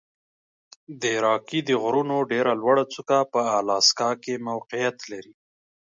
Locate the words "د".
1.01-1.03, 1.65-1.69